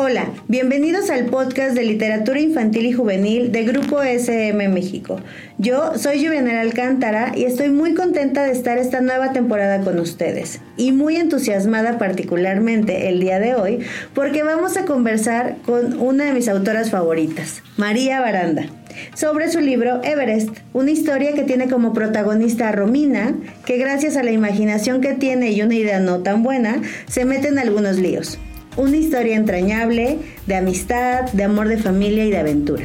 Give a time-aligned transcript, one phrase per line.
[0.00, 5.20] Hola, bienvenidos al podcast de literatura infantil y juvenil de Grupo SM México.
[5.58, 10.60] Yo soy Juvenal Alcántara y estoy muy contenta de estar esta nueva temporada con ustedes
[10.76, 13.80] y muy entusiasmada particularmente el día de hoy
[14.14, 18.66] porque vamos a conversar con una de mis autoras favoritas, María Baranda
[19.14, 23.34] sobre su libro Everest, una historia que tiene como protagonista a Romina,
[23.64, 27.48] que gracias a la imaginación que tiene y una idea no tan buena, se mete
[27.48, 28.38] en algunos líos
[28.78, 32.84] una historia entrañable de amistad, de amor de familia y de aventura.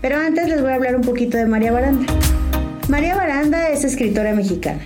[0.00, 2.06] Pero antes les voy a hablar un poquito de María Baranda.
[2.88, 4.80] María Baranda es escritora mexicana.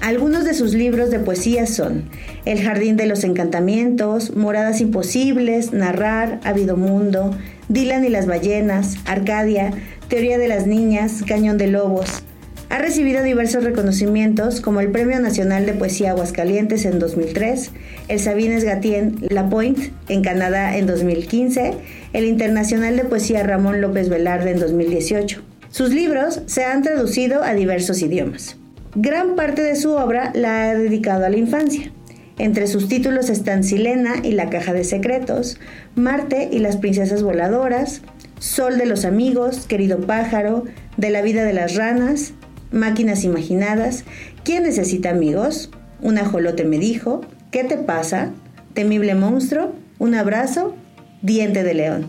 [0.00, 2.04] Algunos de sus libros de poesía son
[2.44, 7.36] El Jardín de los Encantamientos, Moradas Imposibles, Narrar, Habido Mundo,
[7.68, 9.72] Dylan y las Ballenas, Arcadia,
[10.08, 12.22] Teoría de las Niñas, Cañón de Lobos,
[12.70, 17.70] ha recibido diversos reconocimientos como el Premio Nacional de Poesía Aguascalientes en 2003,
[18.08, 21.74] el Sabines Gatien La Point en Canadá en 2015,
[22.12, 25.42] el Internacional de Poesía Ramón López Velarde en 2018.
[25.70, 28.56] Sus libros se han traducido a diversos idiomas.
[28.94, 31.90] Gran parte de su obra la ha dedicado a la infancia.
[32.38, 35.58] Entre sus títulos están Silena y la Caja de Secretos,
[35.94, 38.02] Marte y las Princesas Voladoras,
[38.38, 40.64] Sol de los Amigos, Querido Pájaro,
[40.96, 42.34] De la Vida de las Ranas,
[42.74, 44.04] Máquinas Imaginadas,
[44.44, 45.70] ¿Quién necesita amigos?
[46.02, 48.32] Un ajolote me dijo, ¿qué te pasa?
[48.74, 50.76] Temible monstruo, un abrazo,
[51.22, 52.08] diente de león.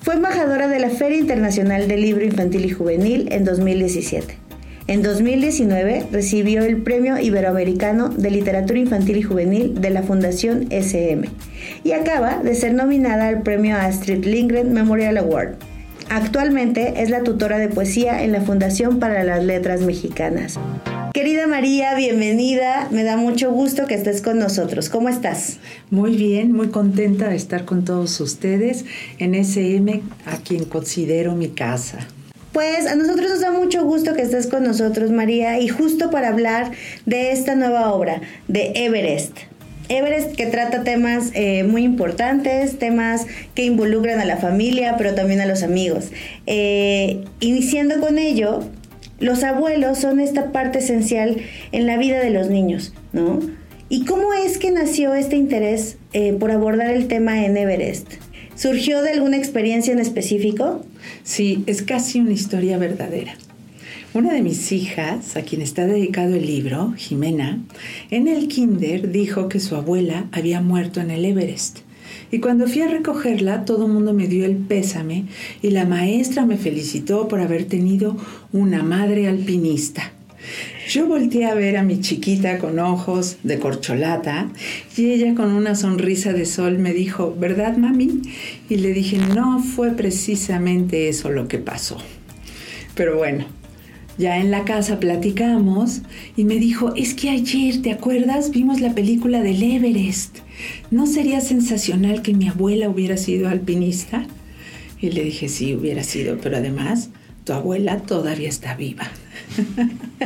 [0.00, 4.38] Fue embajadora de la Feria Internacional del Libro Infantil y Juvenil en 2017.
[4.86, 11.28] En 2019 recibió el Premio Iberoamericano de Literatura Infantil y Juvenil de la Fundación SM
[11.84, 15.67] y acaba de ser nominada al Premio Astrid Lindgren Memorial Award.
[16.10, 20.58] Actualmente es la tutora de poesía en la Fundación para las Letras Mexicanas.
[21.12, 22.88] Querida María, bienvenida.
[22.90, 24.88] Me da mucho gusto que estés con nosotros.
[24.88, 25.58] ¿Cómo estás?
[25.90, 28.86] Muy bien, muy contenta de estar con todos ustedes
[29.18, 31.98] en SM, a quien considero mi casa.
[32.52, 36.28] Pues a nosotros nos da mucho gusto que estés con nosotros, María, y justo para
[36.28, 36.72] hablar
[37.04, 39.36] de esta nueva obra, de Everest.
[39.88, 45.40] Everest que trata temas eh, muy importantes, temas que involucran a la familia, pero también
[45.40, 46.10] a los amigos.
[46.46, 48.64] Eh, iniciando con ello,
[49.18, 51.38] los abuelos son esta parte esencial
[51.72, 53.40] en la vida de los niños, ¿no?
[53.88, 58.12] ¿Y cómo es que nació este interés eh, por abordar el tema en Everest?
[58.54, 60.84] ¿Surgió de alguna experiencia en específico?
[61.22, 63.34] Sí, es casi una historia verdadera.
[64.14, 67.60] Una de mis hijas, a quien está dedicado el libro, Jimena,
[68.10, 71.80] en el kinder dijo que su abuela había muerto en el Everest.
[72.32, 75.26] Y cuando fui a recogerla, todo el mundo me dio el pésame
[75.60, 78.16] y la maestra me felicitó por haber tenido
[78.50, 80.12] una madre alpinista.
[80.88, 84.48] Yo volteé a ver a mi chiquita con ojos de corcholata
[84.96, 88.22] y ella con una sonrisa de sol me dijo, ¿verdad mami?
[88.70, 91.98] Y le dije, no fue precisamente eso lo que pasó.
[92.94, 93.57] Pero bueno,
[94.18, 96.02] ya en la casa platicamos
[96.36, 98.50] y me dijo, es que ayer, ¿te acuerdas?
[98.50, 100.38] Vimos la película del Everest.
[100.90, 104.26] ¿No sería sensacional que mi abuela hubiera sido alpinista?
[105.00, 107.10] Y le dije, sí, hubiera sido, pero además
[107.44, 109.04] tu abuela todavía está viva.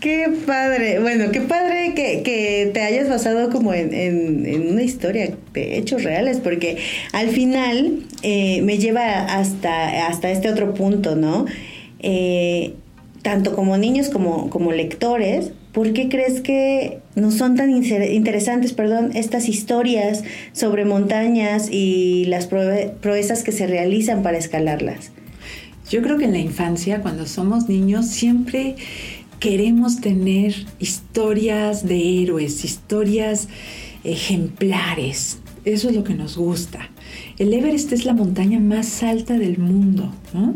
[0.00, 6.04] Qué padre, bueno, qué padre que, te hayas basado como en, una historia de hechos
[6.04, 6.76] reales, porque
[7.12, 11.46] al final eh, me lleva hasta, hasta este otro punto, ¿no?
[12.00, 12.74] Eh,
[13.22, 19.10] tanto como niños como, como lectores, ¿por qué crees que no son tan interesantes, perdón,
[19.14, 25.10] estas historias sobre montañas y las proezas que se realizan para escalarlas?
[25.90, 28.76] Yo creo que en la infancia, cuando somos niños, siempre
[29.40, 33.48] queremos tener historias de héroes, historias
[34.04, 35.38] ejemplares.
[35.64, 36.90] Eso es lo que nos gusta.
[37.38, 40.54] El Everest es la montaña más alta del mundo, ¿no?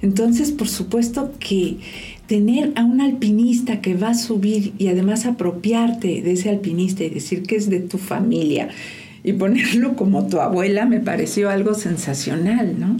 [0.00, 1.76] Entonces, por supuesto que
[2.26, 7.10] tener a un alpinista que va a subir y además apropiarte de ese alpinista y
[7.10, 8.68] decir que es de tu familia
[9.24, 12.96] y ponerlo como tu abuela me pareció algo sensacional, ¿no?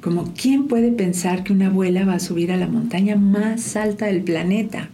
[0.00, 4.06] Como quién puede pensar que una abuela va a subir a la montaña más alta
[4.06, 4.88] del planeta.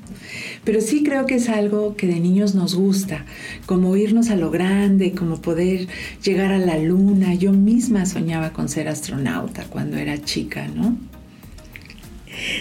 [0.64, 3.26] Pero sí creo que es algo que de niños nos gusta,
[3.67, 5.87] como irnos a lo grande, como poder
[6.23, 7.34] llegar a la luna.
[7.34, 10.96] Yo misma soñaba con ser astronauta cuando era chica, ¿no?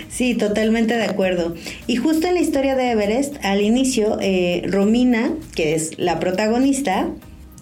[0.10, 1.56] Sí, totalmente de acuerdo.
[1.88, 7.10] Y justo en la historia de Everest, al inicio, eh, Romina, que es la protagonista,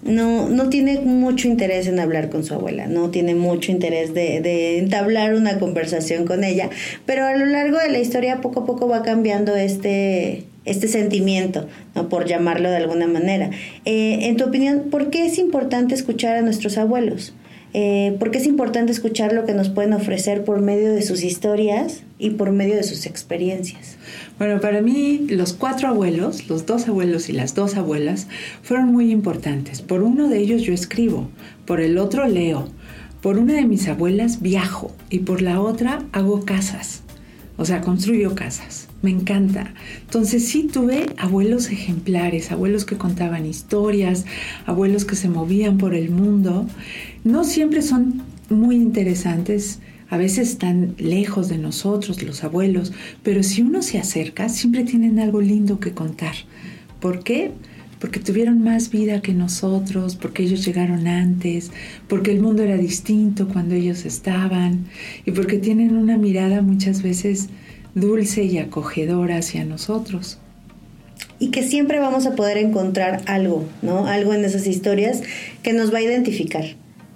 [0.02, 4.40] no, no tiene mucho interés en hablar con su abuela, no tiene mucho interés de,
[4.40, 6.70] de, entablar una conversación con ella,
[7.06, 11.68] pero a lo largo de la historia poco a poco va cambiando este, este sentimiento,
[11.94, 12.08] ¿no?
[12.08, 13.50] por llamarlo de alguna manera.
[13.84, 17.34] Eh, en tu opinión, ¿por qué es importante escuchar a nuestros abuelos?
[17.72, 21.22] Eh, ¿Por qué es importante escuchar lo que nos pueden ofrecer por medio de sus
[21.22, 23.96] historias y por medio de sus experiencias?
[24.38, 28.26] Bueno, para mí los cuatro abuelos, los dos abuelos y las dos abuelas,
[28.62, 29.82] fueron muy importantes.
[29.82, 31.28] Por uno de ellos yo escribo,
[31.64, 32.68] por el otro leo,
[33.22, 37.02] por una de mis abuelas viajo y por la otra hago casas,
[37.60, 38.88] o sea, construyo casas.
[39.02, 39.74] Me encanta.
[40.00, 44.24] Entonces sí tuve abuelos ejemplares, abuelos que contaban historias,
[44.64, 46.66] abuelos que se movían por el mundo.
[47.22, 53.60] No siempre son muy interesantes, a veces están lejos de nosotros, los abuelos, pero si
[53.60, 56.36] uno se acerca, siempre tienen algo lindo que contar.
[56.98, 57.52] ¿Por qué?
[58.08, 61.70] Tuvieron más vida que nosotros, porque ellos llegaron antes,
[62.08, 64.86] porque el mundo era distinto cuando ellos estaban
[65.26, 67.48] y porque tienen una mirada muchas veces
[67.94, 70.38] dulce y acogedora hacia nosotros.
[71.38, 74.06] Y que siempre vamos a poder encontrar algo, ¿no?
[74.06, 75.22] Algo en esas historias
[75.62, 76.64] que nos va a identificar,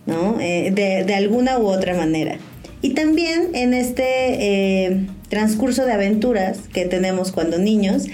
[0.06, 0.38] ¿no?
[0.40, 2.38] Eh, de, alguna u otra manera.
[2.82, 8.06] Y también en este eh, transcurso de aventuras que tenemos cuando niños,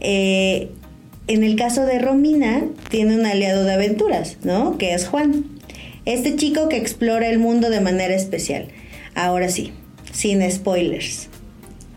[0.00, 0.70] eh,
[1.26, 4.76] en el caso de Romina, tiene un aliado de aventuras, ¿no?
[4.76, 5.44] Que es Juan.
[6.04, 8.68] Este chico que explora el mundo de manera especial.
[9.14, 9.72] Ahora sí,
[10.12, 11.28] sin spoilers.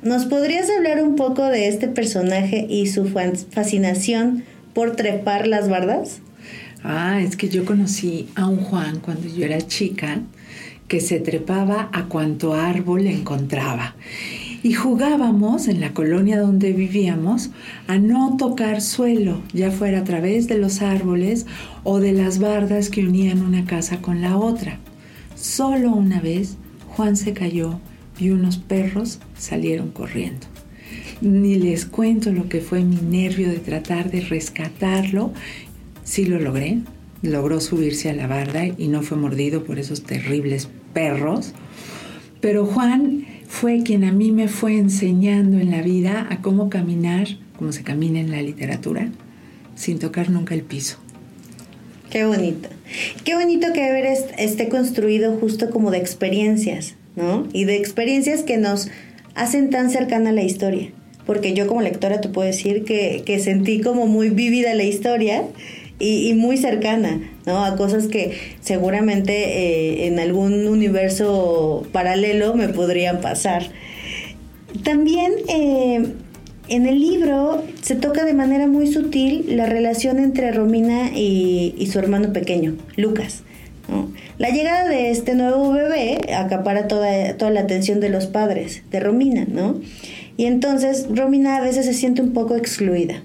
[0.02, 4.44] ¿Nos podrías hablar un poco de este personaje y su fascinación
[4.74, 6.20] por trepar las bardas?
[6.84, 10.22] Ah, es que yo conocí a un Juan cuando yo era chica
[10.88, 13.96] que se trepaba a cuanto árbol encontraba.
[14.64, 17.52] Y jugábamos en la colonia donde vivíamos
[17.88, 21.46] a no tocar suelo, ya fuera a través de los árboles
[21.84, 24.80] o de las bardas que unían una casa con la otra.
[25.36, 26.58] Solo una vez
[26.90, 27.80] Juan se cayó
[28.18, 30.48] y unos perros salieron corriendo.
[31.22, 35.32] Ni les cuento lo que fue mi nervio de tratar de rescatarlo.
[36.04, 36.80] Sí lo logré.
[37.22, 41.54] Logró subirse a la barda y no fue mordido por esos terribles perros.
[42.42, 47.28] Pero Juan fue quien a mí me fue enseñando en la vida a cómo caminar,
[47.58, 49.10] como se camina en la literatura,
[49.76, 50.98] sin tocar nunca el piso.
[52.10, 52.70] Qué bonito.
[53.24, 57.48] Qué bonito que Everest esté construido justo como de experiencias, ¿no?
[57.52, 58.90] Y de experiencias que nos
[59.36, 60.92] hacen tan cercana la historia.
[61.26, 65.44] Porque yo como lectora te puedo decir que, sentí como muy vívida la historia
[66.00, 67.66] y, muy cercana, ¿no?
[67.66, 73.72] A cosas que seguramente eh, en algún universo paralelo me podrían pasar.
[74.84, 76.14] También eh,
[76.70, 81.98] en el libro se toca de manera muy sutil la relación entre Romina y, su
[81.98, 83.44] hermano pequeño, Lucas.
[84.38, 89.00] La llegada de este nuevo bebé acapara toda, toda la atención de los padres, de
[89.00, 89.80] Romina, ¿no?
[90.36, 93.24] Y entonces Romina a veces se siente un poco excluida.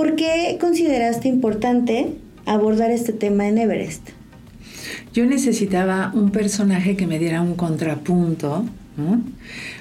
[0.00, 2.14] ¿Por qué consideraste importante
[2.46, 4.00] abordar este tema en Everest?
[5.12, 8.64] Yo necesitaba un personaje que me diera un contrapunto
[8.96, 9.22] ¿no?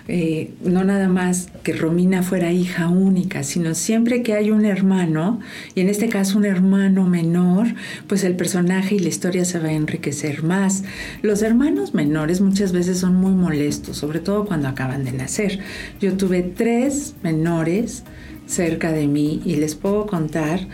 [0.10, 0.84] Eh, ¿no?
[0.84, 5.40] nada más que Romina fuera hija única, sino siempre que hay un hermano,
[5.74, 7.68] y en este caso un hermano menor,
[8.08, 10.84] pues el personaje y la historia se va a enriquecer más.
[11.22, 15.60] Los hermanos menores muchas veces son muy molestos, sobre todo cuando acaban de nacer.
[16.02, 18.04] Yo tuve tres menores
[18.50, 20.68] cerca de mí y les puedo contar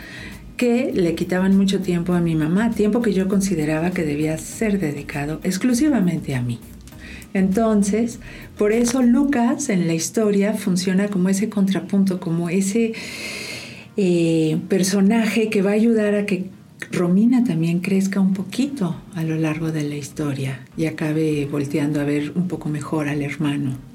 [0.57, 4.79] que le quitaban mucho tiempo a mi mamá, tiempo que yo consideraba que debía ser
[4.79, 6.59] dedicado exclusivamente a mí.
[7.33, 8.19] Entonces,
[8.57, 12.93] por eso Lucas en la historia funciona como ese contrapunto, como ese
[13.97, 16.45] eh, personaje que va a ayudar a que
[16.91, 22.05] Romina también crezca un poquito a lo largo de la historia y acabe volteando a
[22.05, 23.94] ver un poco mejor al hermano.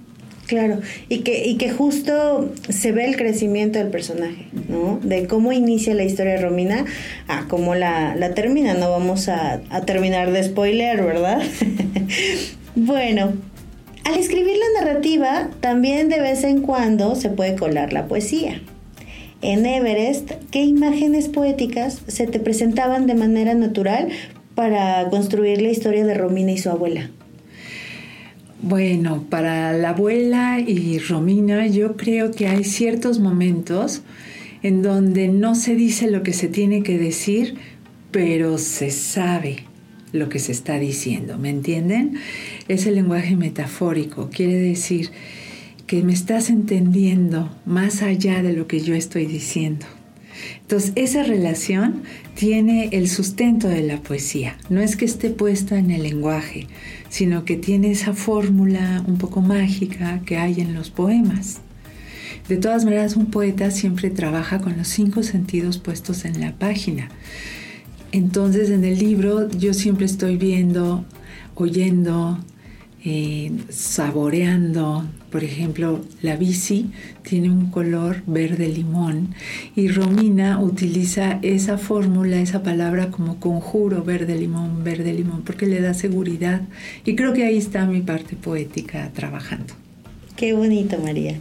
[0.51, 4.99] Claro, y que, y que justo se ve el crecimiento del personaje, ¿no?
[5.01, 6.87] De cómo inicia la historia de Romina
[7.29, 8.75] a cómo la, termina.
[8.75, 11.41] No vamos a, a terminar de spoiler, ¿verdad?
[12.75, 13.33] Bueno,
[14.05, 18.61] al escribir la narrativa, también de vez en cuando se puede colar la poesía.
[19.43, 24.09] En Everest, ¿qué imágenes poéticas se te presentaban de manera natural
[24.57, 27.11] para construir la historia de Romina y su abuela?
[28.63, 34.03] Bueno, para la abuela y Romina yo creo que hay ciertos momentos
[34.63, 37.55] en donde no se dice lo que se tiene que decir,
[38.11, 39.65] pero se sabe
[40.13, 42.19] lo que se está diciendo, ¿me entienden?
[42.69, 45.11] Es el lenguaje metafórico, quiere decir
[45.87, 49.87] que me estás entendiendo más allá de lo que yo estoy diciendo.
[50.63, 52.03] Entonces, esa relación
[52.35, 54.57] tiene el sustento de la poesía.
[54.69, 56.67] No es que esté puesta en el lenguaje,
[57.09, 61.61] sino que tiene esa fórmula un poco mágica que hay en los poemas.
[62.49, 67.09] De todas maneras, un poeta siempre trabaja con los cinco sentidos puestos en la página.
[68.13, 71.05] Entonces, en el libro yo siempre estoy viendo,
[71.55, 72.39] oyendo,
[73.05, 75.05] eh, saboreando.
[75.31, 76.91] Por ejemplo, la bici
[77.23, 79.35] tiene un color verde limón
[79.77, 85.81] y Romina utiliza esa fórmula, esa palabra como conjuro verde limón, verde limón, porque le
[85.81, 86.63] da seguridad.
[87.05, 89.75] Y creo que ahí está mi parte poética trabajando.
[90.37, 91.41] Qué bonito, María.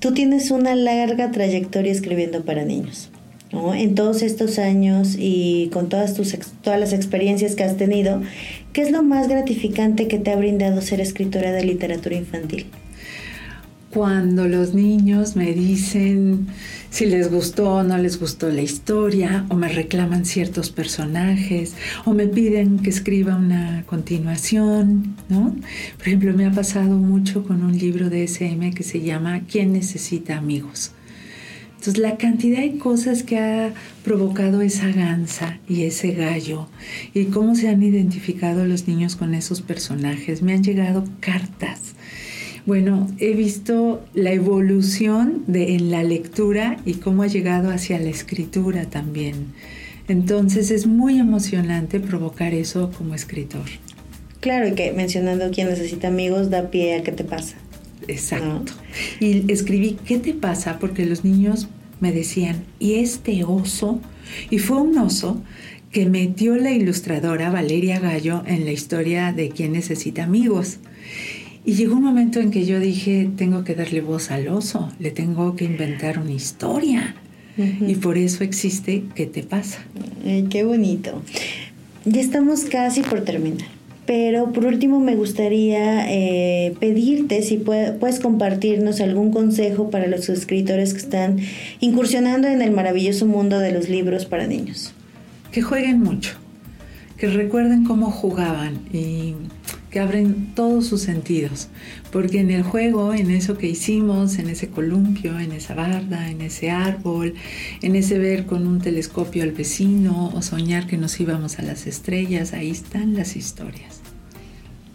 [0.00, 3.10] Tú tienes una larga trayectoria escribiendo para niños.
[3.50, 8.20] En todos estos años y con todas, tus, todas las experiencias que has tenido,
[8.72, 12.66] ¿qué es lo más gratificante que te ha brindado ser escritora de literatura infantil?
[13.90, 16.46] Cuando los niños me dicen
[16.90, 21.74] si les gustó o no les gustó la historia, o me reclaman ciertos personajes,
[22.04, 25.54] o me piden que escriba una continuación, ¿no?
[25.96, 29.72] Por ejemplo, me ha pasado mucho con un libro de SM que se llama ¿Quién
[29.72, 30.92] necesita amigos?
[31.78, 36.66] Entonces, la cantidad de cosas que ha provocado esa gansa y ese gallo
[37.14, 40.42] y cómo se han identificado los niños con esos personajes.
[40.42, 41.94] Me han llegado cartas.
[42.66, 48.08] Bueno, he visto la evolución de, en la lectura y cómo ha llegado hacia la
[48.08, 49.54] escritura también.
[50.08, 53.66] Entonces es muy emocionante provocar eso como escritor.
[54.40, 57.54] Claro, y que mencionando quién necesita amigos da pie a qué te pasa.
[58.06, 58.72] Exacto.
[59.20, 60.78] Y escribí, ¿qué te pasa?
[60.78, 61.68] Porque los niños
[62.00, 64.00] me decían, ¿y este oso?
[64.50, 65.42] Y fue un oso
[65.90, 70.78] que metió la ilustradora Valeria Gallo en la historia de quién necesita amigos.
[71.64, 75.10] Y llegó un momento en que yo dije, tengo que darle voz al oso, le
[75.10, 77.14] tengo que inventar una historia.
[77.58, 79.80] Y por eso existe ¿Qué te pasa?
[80.48, 81.22] qué bonito.
[82.04, 83.77] Ya estamos casi por terminar.
[84.08, 90.94] Pero por último me gustaría eh, pedirte si puedes compartirnos algún consejo para los escritores
[90.94, 91.36] que están
[91.80, 94.94] incursionando en el maravilloso mundo de los libros para niños.
[95.52, 96.36] Que jueguen mucho,
[97.18, 99.34] que recuerden cómo jugaban y
[99.90, 101.68] que abren todos sus sentidos,
[102.10, 106.40] porque en el juego, en eso que hicimos, en ese columpio, en esa barda, en
[106.40, 107.34] ese árbol,
[107.82, 111.86] en ese ver con un telescopio al vecino o soñar que nos íbamos a las
[111.86, 113.97] estrellas, ahí están las historias.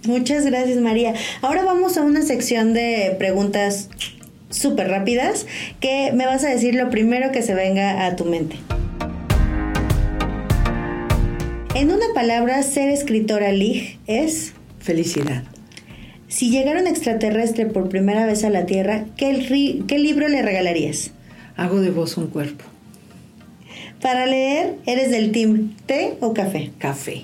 [0.05, 1.13] Muchas gracias María.
[1.41, 3.89] Ahora vamos a una sección de preguntas
[4.49, 5.45] súper rápidas
[5.79, 8.57] que me vas a decir lo primero que se venga a tu mente.
[11.75, 15.43] En una palabra, ser escritora Lig es Felicidad.
[16.27, 21.11] Si llegara un extraterrestre por primera vez a la Tierra, ¿qué, ¿qué, libro le regalarías?
[21.55, 22.65] Hago de vos un cuerpo.
[24.01, 26.71] Para leer, ¿eres del team té o café?
[26.77, 27.23] Café.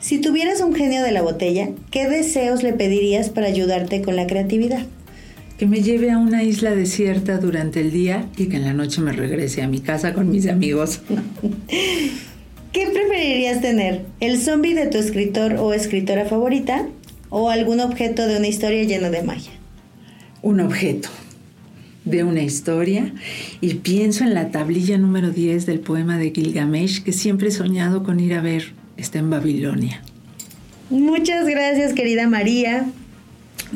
[0.00, 4.26] Si tuvieras un genio de la botella, ¿qué deseos le pedirías para ayudarte con la
[4.26, 4.86] creatividad?
[5.58, 9.02] Que me lleve a una isla desierta durante el día y que en la noche
[9.02, 11.00] me regrese a mi casa con mis amigos.
[12.72, 14.06] ¿Qué preferirías tener?
[14.20, 16.86] ¿El zombie de tu escritor o escritora favorita?
[17.28, 19.52] ¿O algún objeto de una historia lleno de magia?
[20.40, 21.08] Un objeto
[22.04, 23.12] de una historia
[23.60, 28.02] y pienso en la tablilla número 10 del poema de Gilgamesh que siempre he soñado
[28.02, 28.79] con ir a ver.
[29.00, 30.02] Está en Babilonia.
[30.90, 32.84] Muchas gracias, querida María.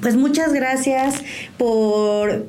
[0.02, 1.22] Pues muchas gracias
[1.56, 2.46] por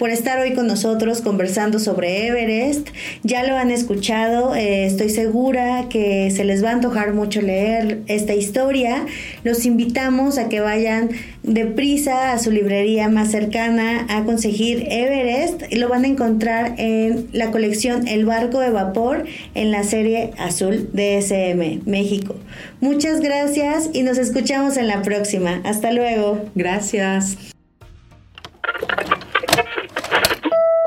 [0.00, 2.88] por estar hoy con nosotros conversando sobre Everest.
[3.22, 8.00] Ya lo han escuchado, eh, estoy segura que se les va a antojar mucho leer
[8.06, 9.04] esta historia.
[9.44, 11.10] Los invitamos a que vayan
[11.42, 15.70] deprisa a su librería más cercana a conseguir Everest.
[15.74, 20.88] Lo van a encontrar en la colección El Barco de Vapor en la serie Azul
[20.94, 22.36] DSM México.
[22.80, 25.60] Muchas gracias y nos escuchamos en la próxima.
[25.62, 26.40] Hasta luego.
[26.54, 27.36] Gracias.